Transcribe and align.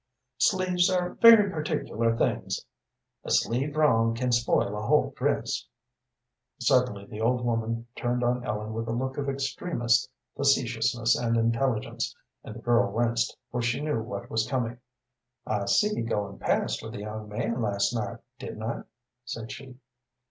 "Sleeves 0.39 0.89
are 0.89 1.13
very 1.21 1.51
particular 1.51 2.17
things; 2.17 2.65
a 3.23 3.29
sleeve 3.29 3.75
wrong 3.75 4.15
can 4.15 4.31
spoil 4.31 4.75
a 4.75 4.81
whole 4.81 5.13
dress." 5.15 5.67
Suddenly 6.59 7.05
the 7.05 7.21
old 7.21 7.45
woman 7.45 7.85
turned 7.95 8.23
on 8.23 8.43
Ellen 8.43 8.73
with 8.73 8.87
a 8.87 8.93
look 8.93 9.19
of 9.19 9.29
extremest 9.29 10.09
facetiousness 10.35 11.15
and 11.15 11.37
intelligence, 11.37 12.15
and 12.43 12.55
the 12.55 12.61
girl 12.61 12.91
winced, 12.91 13.37
for 13.51 13.61
she 13.61 13.79
knew 13.79 14.01
what 14.01 14.27
was 14.31 14.47
coming. 14.49 14.79
"I 15.45 15.67
see 15.67 15.95
you 15.95 16.03
goin' 16.03 16.39
past 16.39 16.81
with 16.83 16.95
a 16.95 17.01
young 17.01 17.29
man 17.29 17.61
last 17.61 17.93
night, 17.93 18.17
didn't 18.39 18.63
I?" 18.63 18.81
said 19.23 19.51
she. 19.51 19.77